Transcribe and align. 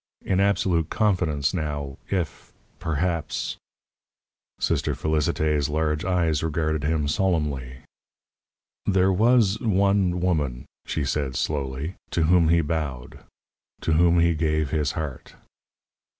In 0.25 0.39
absolute 0.39 0.89
confidence, 0.89 1.53
now 1.53 1.99
if 2.09 2.51
perhaps 2.79 3.57
Sister 4.59 4.95
Félicité's 4.95 5.69
large 5.69 6.03
eyes 6.03 6.41
regarded 6.41 6.83
him 6.83 7.07
solemnly. 7.07 7.81
"There 8.87 9.13
was 9.13 9.59
one 9.61 10.19
woman," 10.19 10.65
she 10.87 11.05
said, 11.05 11.35
slowly, 11.35 11.97
"to 12.09 12.23
whom 12.23 12.49
he 12.49 12.61
bowed 12.61 13.19
to 13.81 13.93
whom 13.93 14.19
he 14.19 14.33
gave 14.33 14.71
his 14.71 14.93
heart." 14.93 15.35